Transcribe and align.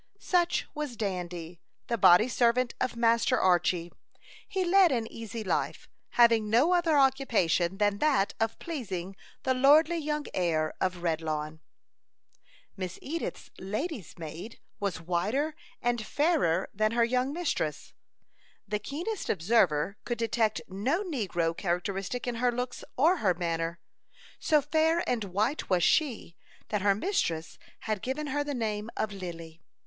Such 0.17 0.65
was 0.73 0.97
Dandy, 0.97 1.59
the 1.85 1.95
body 1.95 2.27
servant 2.27 2.73
of 2.81 2.95
Master 2.95 3.39
Archy. 3.39 3.91
He 4.47 4.65
led 4.65 4.91
an 4.91 5.05
easy 5.11 5.43
life, 5.43 5.87
having 6.13 6.49
no 6.49 6.73
other 6.73 6.97
occupation 6.97 7.77
than 7.77 7.99
that 7.99 8.33
of 8.39 8.57
pleasing 8.57 9.15
the 9.43 9.53
lordly 9.53 9.97
young 9.97 10.25
heir 10.33 10.73
of 10.81 11.03
Redlawn. 11.03 11.59
Miss 12.75 12.97
Edith's 12.99 13.51
lady's 13.59 14.17
maid 14.17 14.59
was 14.79 14.99
whiter 14.99 15.53
and 15.83 16.03
fairer 16.03 16.67
than 16.73 16.93
her 16.93 17.05
young 17.05 17.31
mistress. 17.31 17.93
The 18.67 18.79
keenest 18.79 19.29
observer 19.29 19.97
could 20.03 20.17
detect 20.17 20.61
no 20.67 21.03
negro 21.03 21.55
characteristic 21.55 22.25
in 22.25 22.35
her 22.41 22.51
looks 22.51 22.83
or 22.97 23.17
her 23.17 23.35
manner. 23.35 23.79
So 24.39 24.63
fair 24.63 25.07
and 25.07 25.25
white 25.25 25.69
was 25.69 25.83
she, 25.83 26.35
that 26.69 26.81
her 26.81 26.95
mistress 26.95 27.59
had 27.81 28.01
given 28.01 28.25
her 28.25 28.43
the 28.43 28.55
name 28.55 28.89
of 28.97 29.11
"Lily." 29.13 29.61